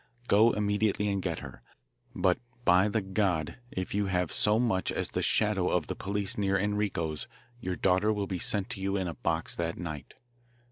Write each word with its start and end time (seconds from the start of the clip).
Go 0.27 0.51
immediately 0.53 1.09
and 1.09 1.21
get 1.21 1.41
her. 1.41 1.61
But, 2.15 2.39
by 2.65 2.87
the 2.89 3.01
God, 3.03 3.57
if 3.69 3.93
you 3.93 4.07
have 4.07 4.31
so 4.31 4.57
much 4.57 4.91
as 4.91 5.09
the 5.09 5.21
shadow 5.21 5.69
of 5.69 5.85
the 5.85 5.95
police 5.95 6.39
near 6.39 6.57
Enrico's 6.57 7.27
your 7.59 7.75
daughter 7.75 8.11
will 8.11 8.25
be 8.25 8.39
sent 8.39 8.71
to 8.71 8.81
you 8.81 8.97
in 8.97 9.07
a 9.07 9.13
box 9.13 9.55
that 9.57 9.77
night. 9.77 10.15